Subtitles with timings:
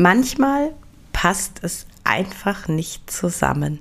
[0.00, 0.74] Manchmal
[1.12, 3.80] passt es einfach nicht zusammen.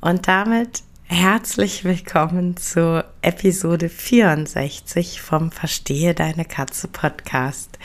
[0.00, 7.78] Und damit herzlich willkommen zu Episode 64 vom Verstehe deine Katze Podcast,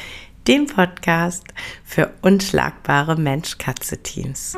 [0.48, 1.44] dem Podcast
[1.84, 4.58] für unschlagbare Mensch-Katze-Teams.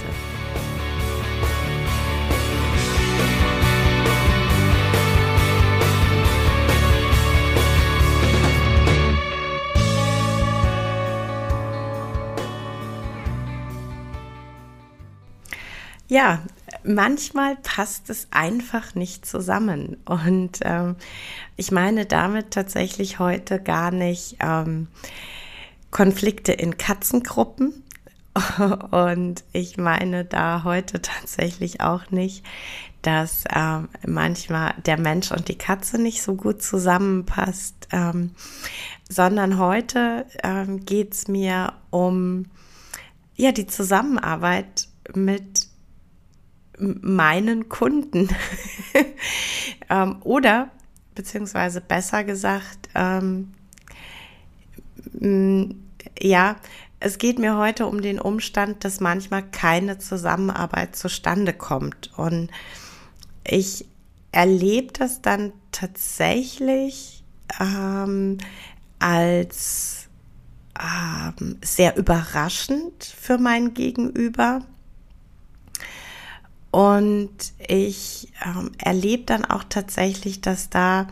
[16.11, 16.41] Ja,
[16.83, 19.95] manchmal passt es einfach nicht zusammen.
[20.03, 20.97] Und ähm,
[21.55, 24.89] ich meine damit tatsächlich heute gar nicht ähm,
[25.89, 27.85] Konflikte in Katzengruppen.
[28.91, 32.45] Und ich meine da heute tatsächlich auch nicht,
[33.03, 38.31] dass ähm, manchmal der Mensch und die Katze nicht so gut zusammenpasst, ähm,
[39.09, 42.47] sondern heute ähm, geht es mir um
[43.37, 45.70] ja die Zusammenarbeit mit
[46.81, 48.29] meinen Kunden.
[49.89, 50.69] ähm, oder,
[51.15, 53.53] beziehungsweise besser gesagt, ähm,
[56.19, 56.55] ja,
[56.99, 62.11] es geht mir heute um den Umstand, dass manchmal keine Zusammenarbeit zustande kommt.
[62.17, 62.49] Und
[63.43, 63.85] ich
[64.31, 67.23] erlebe das dann tatsächlich
[67.59, 68.37] ähm,
[68.99, 70.09] als
[70.79, 74.61] ähm, sehr überraschend für mein Gegenüber.
[76.71, 77.31] Und
[77.67, 81.07] ich ähm, erlebe dann auch tatsächlich, dass da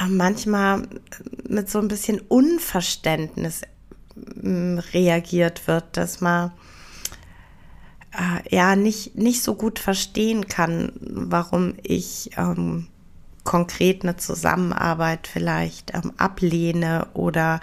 [0.00, 0.88] äh, manchmal
[1.46, 3.68] mit so ein bisschen Unverständnis äh,
[4.92, 6.52] reagiert wird, dass man
[8.12, 12.86] äh, ja nicht, nicht so gut verstehen kann, warum ich ähm,
[13.44, 17.60] konkret eine Zusammenarbeit vielleicht ähm, ablehne oder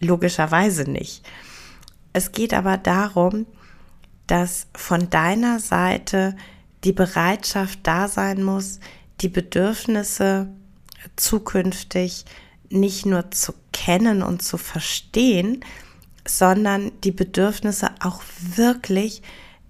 [0.00, 1.28] logischerweise nicht.
[2.12, 3.46] Es geht aber darum,
[4.28, 6.36] dass von deiner Seite
[6.84, 8.78] die Bereitschaft da sein muss,
[9.20, 10.48] die Bedürfnisse
[11.16, 12.24] zukünftig
[12.70, 15.64] nicht nur zu kennen und zu verstehen,
[16.26, 18.22] sondern die Bedürfnisse auch
[18.56, 19.22] wirklich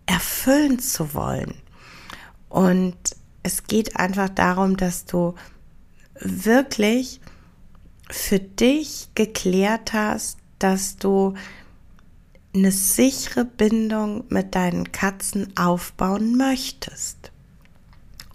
[0.06, 1.54] erfüllen zu wollen.
[2.48, 2.96] Und
[3.42, 5.34] es geht einfach darum, dass du
[6.20, 7.20] wirklich
[8.10, 11.34] für dich geklärt hast, dass du
[12.54, 17.30] eine sichere Bindung mit deinen Katzen aufbauen möchtest.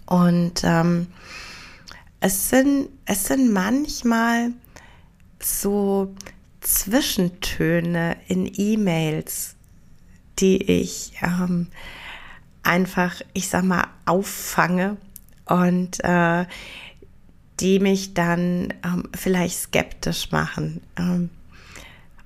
[0.06, 1.08] Und ähm,
[2.24, 4.52] es, sind, es sind manchmal
[5.42, 6.14] so
[6.62, 9.56] Zwischentöne in E-Mails,
[10.38, 11.66] die ich ähm,
[12.62, 14.96] einfach, ich sag mal, auffange
[15.44, 16.46] und äh,
[17.60, 20.80] die mich dann ähm, vielleicht skeptisch machen.
[20.96, 21.28] Ähm,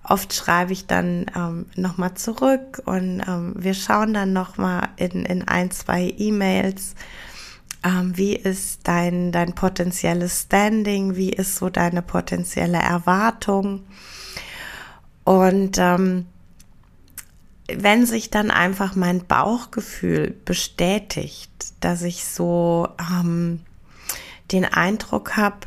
[0.04, 5.48] oft schreibe ich dann ähm, nochmal zurück und ähm, wir schauen dann nochmal in, in
[5.48, 6.94] ein, zwei E-Mails,
[7.84, 13.84] ähm, wie ist dein, dein potenzielles Standing, wie ist so deine potenzielle Erwartung.
[15.24, 16.26] Und ähm,
[17.68, 23.60] wenn sich dann einfach mein Bauchgefühl bestätigt, dass ich so ähm,
[24.50, 25.66] den Eindruck habe,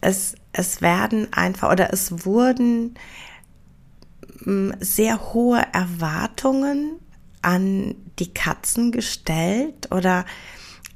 [0.00, 2.94] es, es werden einfach oder es wurden
[4.44, 7.00] hm, sehr hohe Erwartungen
[7.42, 10.24] an die Katzen gestellt oder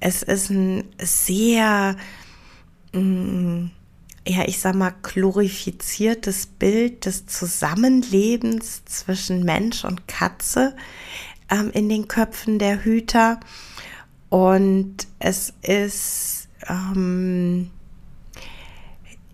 [0.00, 1.97] es ist ein sehr
[2.93, 3.70] hm,
[4.26, 10.76] ja, ich sag mal, glorifiziertes Bild des Zusammenlebens zwischen Mensch und Katze
[11.50, 13.41] ähm, in den Köpfen der Hüter.
[14.29, 17.70] Und es ist ähm,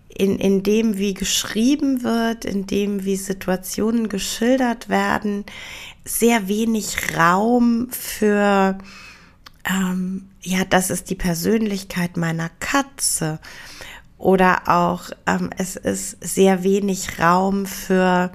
[0.07, 5.45] in, in dem, wie geschrieben wird, in dem, wie Situationen geschildert werden,
[6.05, 8.77] sehr wenig Raum für,
[9.69, 13.39] ähm, ja, das ist die Persönlichkeit meiner Katze
[14.17, 18.31] oder auch ähm, es ist sehr wenig Raum für,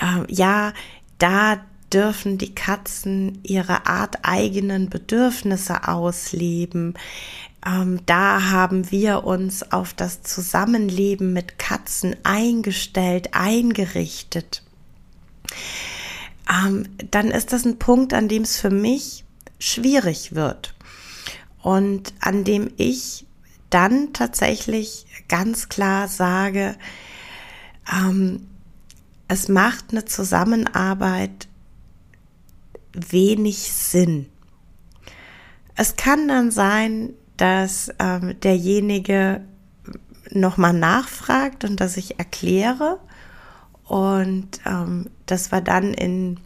[0.00, 0.72] ähm, ja,
[1.18, 1.60] da
[1.92, 6.94] dürfen die Katzen ihre Art eigenen Bedürfnisse ausleben.
[7.66, 14.62] Ähm, da haben wir uns auf das Zusammenleben mit Katzen eingestellt, eingerichtet.
[16.50, 19.24] Ähm, dann ist das ein Punkt, an dem es für mich
[19.58, 20.74] schwierig wird
[21.62, 23.26] und an dem ich
[23.70, 26.76] dann tatsächlich ganz klar sage,
[27.92, 28.46] ähm,
[29.28, 31.48] es macht eine Zusammenarbeit
[32.92, 34.26] wenig Sinn.
[35.74, 39.42] Es kann dann sein, dass ähm, derjenige
[40.30, 42.98] nochmal nachfragt und dass ich erkläre
[43.84, 46.40] und ähm, dass wir dann in,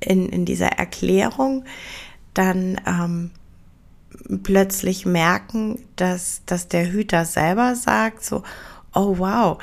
[0.00, 1.64] in, in dieser Erklärung
[2.34, 3.30] dann ähm,
[4.42, 8.42] plötzlich merken, dass, dass der Hüter selber sagt, so,
[8.94, 9.58] oh wow,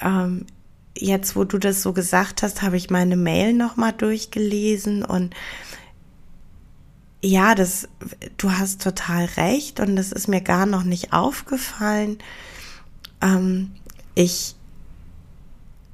[0.00, 0.46] ähm,
[0.96, 5.34] jetzt wo du das so gesagt hast, habe ich meine Mail nochmal durchgelesen und
[7.22, 7.86] ja, das,
[8.38, 12.18] du hast total recht und das ist mir gar noch nicht aufgefallen.
[13.20, 13.72] Ähm,
[14.14, 14.54] ich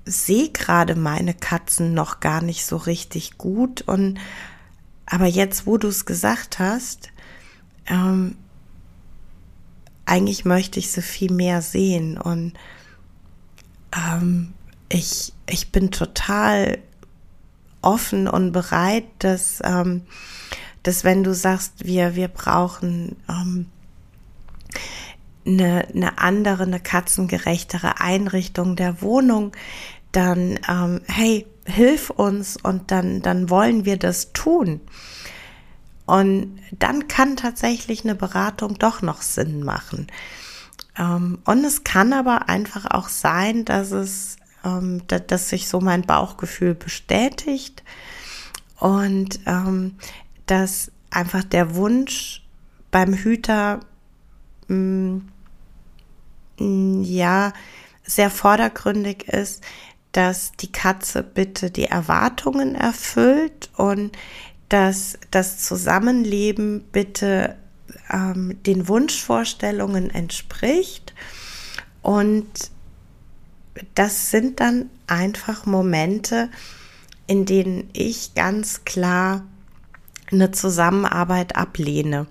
[0.06, 3.82] sehe gerade meine Katzen noch gar nicht so richtig gut.
[3.82, 4.18] Und
[5.04, 7.10] aber jetzt, wo du es gesagt hast,
[7.86, 8.36] ähm,
[10.04, 12.18] eigentlich möchte ich sie viel mehr sehen.
[12.18, 12.54] Und
[13.94, 14.54] ähm,
[14.88, 16.78] ich, ich bin total
[17.82, 20.02] offen und bereit, dass, ähm,
[20.82, 23.66] dass wenn du sagst, wir, wir brauchen ähm,
[25.46, 29.52] eine, eine andere, eine katzengerechtere Einrichtung der Wohnung,
[30.16, 34.80] dann, ähm, hey, hilf uns und dann, dann wollen wir das tun.
[36.06, 40.06] Und dann kann tatsächlich eine Beratung doch noch Sinn machen.
[40.96, 46.02] Ähm, und es kann aber einfach auch sein, dass es, ähm, dass sich so mein
[46.02, 47.82] Bauchgefühl bestätigt
[48.78, 49.96] und ähm,
[50.46, 52.42] dass einfach der Wunsch
[52.90, 53.80] beim Hüter
[54.68, 55.18] mm,
[56.58, 57.52] mm, ja
[58.04, 59.62] sehr vordergründig ist,
[60.16, 64.16] dass die Katze bitte die Erwartungen erfüllt und
[64.70, 67.56] dass das Zusammenleben bitte
[68.10, 71.12] ähm, den Wunschvorstellungen entspricht.
[72.00, 72.48] Und
[73.94, 76.48] das sind dann einfach Momente,
[77.26, 79.44] in denen ich ganz klar
[80.32, 82.26] eine Zusammenarbeit ablehne.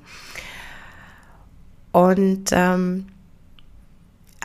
[1.92, 3.06] Und ähm,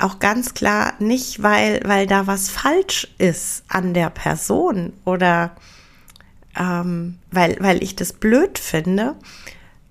[0.02, 5.52] auch ganz klar nicht, weil, weil da was falsch ist an der Person oder
[6.58, 9.16] ähm, weil, weil ich das blöd finde,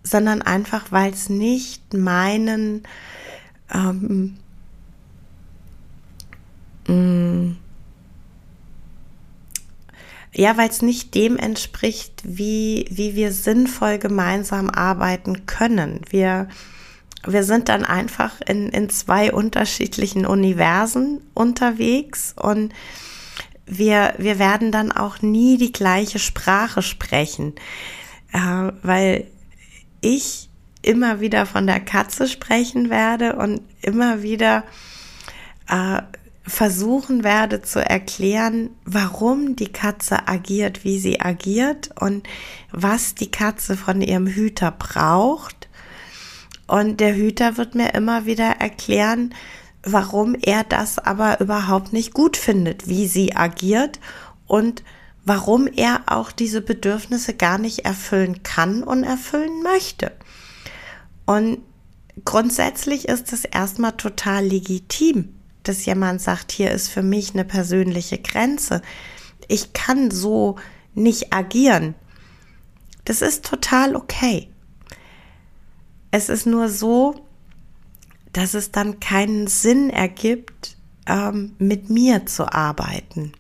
[0.04, 2.84] sondern einfach, weil es nicht meinen
[3.74, 4.38] ähm,
[6.88, 7.58] mh, mm,
[10.34, 16.02] ja, weil es nicht dem entspricht, wie, wie wir sinnvoll gemeinsam arbeiten können.
[16.10, 16.48] Wir,
[17.26, 22.74] wir sind dann einfach in, in zwei unterschiedlichen Universen unterwegs und
[23.66, 27.54] wir, wir werden dann auch nie die gleiche Sprache sprechen,
[28.32, 29.28] äh, weil
[30.02, 30.50] ich
[30.82, 34.64] immer wieder von der Katze sprechen werde und immer wieder
[35.68, 36.02] äh,
[36.50, 42.28] versuchen werde zu erklären, warum die Katze agiert, wie sie agiert und
[42.72, 45.59] was die Katze von ihrem Hüter braucht.
[46.70, 49.34] Und der Hüter wird mir immer wieder erklären,
[49.82, 54.00] warum er das aber überhaupt nicht gut findet, wie sie agiert
[54.46, 54.84] und
[55.26, 60.12] warum er auch diese Bedürfnisse gar nicht erfüllen kann und erfüllen möchte.
[61.26, 61.58] Und
[62.24, 65.34] grundsätzlich ist es erstmal total legitim,
[65.64, 68.84] dass jemand sagt, hier ist für mich eine persönliche Grenze.
[69.48, 70.58] Ich kann so
[70.94, 71.96] nicht agieren.
[73.06, 74.50] Das ist total okay.
[76.12, 77.26] Es ist nur so,
[78.34, 83.34] dass es dann keinen Sinn ergibt, ähm, mit mir zu arbeiten.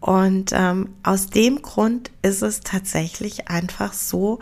[0.00, 4.38] Und ähm, aus dem Grund ist es tatsächlich einfach so,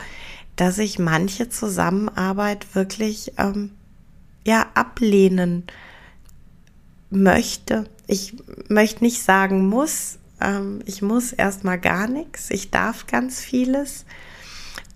[0.55, 3.73] dass ich manche Zusammenarbeit wirklich ähm,
[4.47, 5.65] ja ablehnen
[7.11, 7.89] möchte.
[8.07, 8.35] Ich
[8.69, 10.19] möchte nicht sagen muss.
[10.41, 12.51] Ähm, ich muss erstmal gar nichts.
[12.51, 14.05] Ich darf ganz vieles.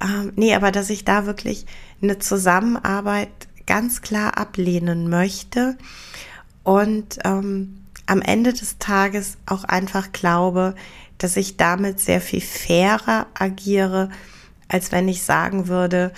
[0.03, 1.67] Ähm, nee, aber dass ich da wirklich
[2.03, 3.29] eine Zusammenarbeit
[3.67, 5.77] ganz klar ablehnen möchte
[6.65, 10.75] und ähm, am Ende des Tages auch einfach glaube,
[11.19, 14.11] dass ich damit sehr viel fairer agiere,
[14.69, 16.13] als wenn ich sagen würde,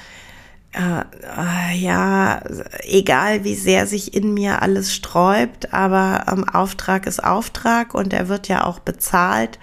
[0.73, 2.41] äh, äh, ja,
[2.85, 8.29] egal wie sehr sich in mir alles sträubt, aber ähm, Auftrag ist Auftrag und er
[8.29, 9.59] wird ja auch bezahlt,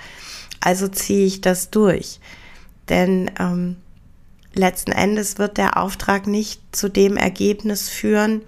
[0.60, 2.20] also ziehe ich das durch.
[2.90, 3.78] Denn ähm,
[4.54, 8.42] letzten Endes wird der Auftrag nicht zu dem Ergebnis führen,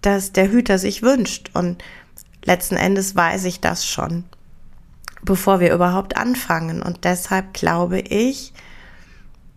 [0.00, 1.50] das der Hüter sich wünscht.
[1.54, 1.82] Und
[2.44, 4.24] letzten Endes weiß ich das schon,
[5.22, 6.82] bevor wir überhaupt anfangen.
[6.82, 8.52] Und deshalb glaube ich,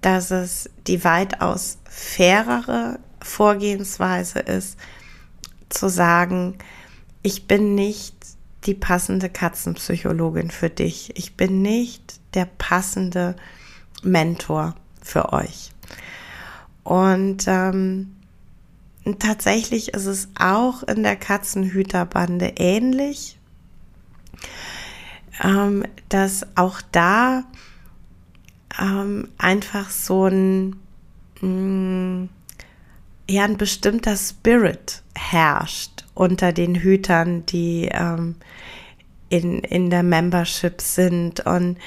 [0.02, 4.78] dass es die weitaus fairere Vorgehensweise ist,
[5.70, 6.58] zu sagen,
[7.22, 8.16] ich bin nicht
[8.66, 11.16] die passende Katzenpsychologin für dich.
[11.16, 13.36] Ich bin nicht der passende
[14.04, 14.76] Mentor
[15.10, 15.72] für euch.
[16.84, 18.16] Und ähm,
[19.20, 23.38] tatsächlich ist es auch in der Katzenhüterbande ähnlich,
[25.44, 27.44] ähm, dass auch da
[28.80, 30.76] ähm, einfach so ein,
[31.42, 32.30] mh, mm,
[33.30, 38.36] ja, ein bestimmter Spirit herrscht unter den Hütern, die ähm,
[39.30, 41.42] in, in der Membership sind.
[41.42, 41.78] Und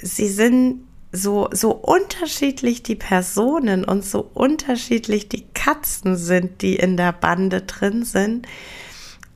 [0.00, 0.80] sie sind
[1.16, 7.62] so, so unterschiedlich die Personen und so unterschiedlich die Katzen sind, die in der Bande
[7.62, 8.46] drin sind,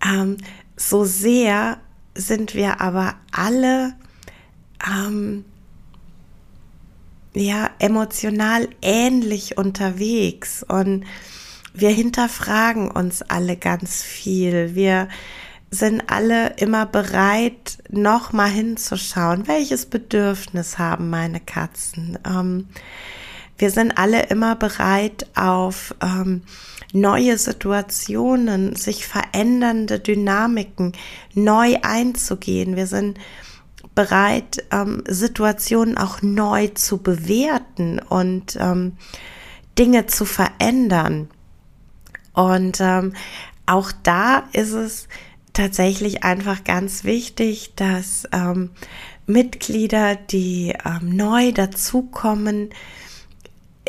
[0.04, 0.36] ähm,
[0.76, 1.78] so sehr
[2.14, 3.94] sind wir aber alle
[4.86, 5.44] ähm,
[7.34, 11.04] ja emotional ähnlich unterwegs und
[11.72, 14.74] wir hinterfragen uns alle ganz viel.
[14.74, 15.08] Wir
[15.70, 22.18] sind alle immer bereit, noch mal hinzuschauen, welches Bedürfnis haben meine Katzen.
[22.26, 22.68] Ähm,
[23.56, 26.42] wir sind alle immer bereit, auf ähm,
[26.92, 30.92] neue Situationen, sich verändernde Dynamiken
[31.34, 32.74] neu einzugehen.
[32.74, 33.18] Wir sind
[33.94, 38.96] bereit, ähm, Situationen auch neu zu bewerten und ähm,
[39.78, 41.28] Dinge zu verändern.
[42.32, 43.12] Und ähm,
[43.66, 45.08] auch da ist es
[45.60, 48.70] tatsächlich einfach ganz wichtig, dass ähm,
[49.26, 52.70] Mitglieder, die ähm, neu dazukommen,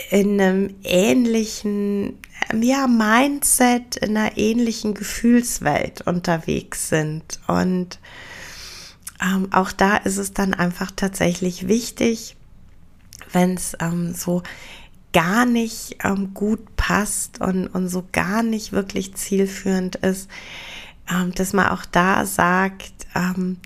[0.09, 7.39] in einem ähnlichen ähm, ja, Mindset, in einer ähnlichen Gefühlswelt unterwegs sind.
[7.47, 7.99] Und
[9.21, 12.35] ähm, auch da ist es dann einfach tatsächlich wichtig,
[13.31, 14.43] wenn es ähm, so
[15.13, 20.29] gar nicht ähm, gut passt und, und so gar nicht wirklich zielführend ist,
[21.35, 23.57] dass man auch da sagt, ähm,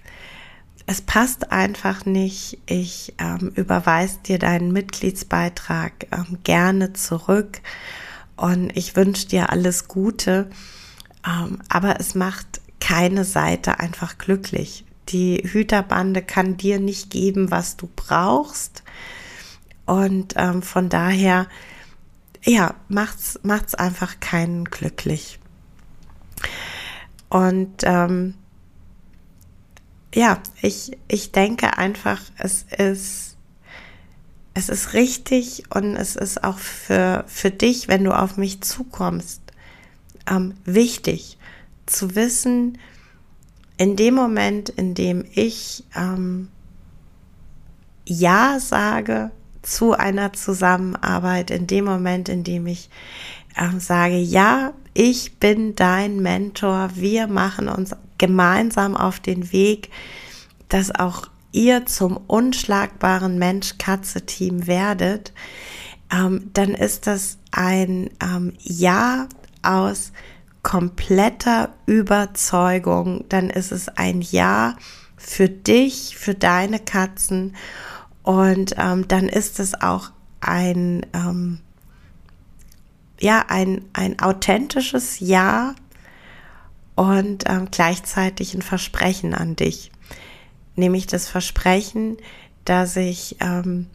[0.88, 7.62] es passt einfach nicht, ich ähm, überweise dir deinen Mitgliedsbeitrag ähm, gerne zurück
[8.36, 10.50] und ich wünsche dir alles Gute,
[11.28, 14.86] ähm, aber es macht keine Seite einfach glücklich.
[15.10, 18.84] Die Hüterbande kann dir nicht geben, was du brauchst
[19.86, 21.48] und ähm, von daher,
[22.44, 25.40] ja, macht's, macht's einfach keinen glücklich.
[27.30, 28.36] Und ähm,
[30.14, 33.38] ja, ich, ich denke einfach, es ist,
[34.54, 39.42] es ist richtig und es ist auch für, für dich, wenn du auf mich zukommst,
[40.28, 41.38] ähm, wichtig
[41.86, 42.78] zu wissen,
[43.78, 46.48] in dem Moment, in dem ich ähm,
[48.06, 52.90] Ja sage zu einer Zusammenarbeit, in dem Moment, in dem ich
[53.58, 59.92] ähm, sage, ja, ich bin dein Mentor, wir machen uns gemeinsam auf den Weg,
[60.70, 65.34] dass auch ihr zum unschlagbaren Mensch-Katze-Team werdet,
[66.12, 69.28] ähm, dann ist das ein ähm, Ja
[69.62, 70.12] aus
[70.64, 74.76] kompletter Überzeugung, dann ist es ein Ja
[75.18, 77.56] für dich, für deine Katzen.
[78.24, 80.10] Und ähm, dann ist es auch
[80.42, 81.60] ein, ähm,
[83.26, 85.74] ja, ein, ein authentisches Ja
[86.94, 89.92] und ähm, gleichzeitig ein Versprechen an dich.
[90.76, 92.18] Nämlich das Versprechen,
[92.66, 93.88] dass ich ähm,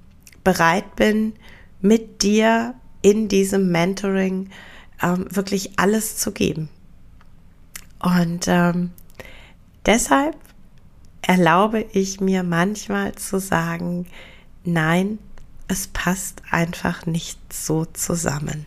[0.42, 1.34] bereit bin,
[1.80, 4.50] mit dir in diesem Mentoring
[5.00, 6.68] ähm, wirklich alles zu geben.
[8.00, 8.90] Und ähm,
[9.86, 10.36] deshalb
[11.22, 14.08] erlaube ich mir manchmal zu sagen,
[14.64, 15.20] nein,
[15.68, 18.66] es passt einfach nicht so zusammen.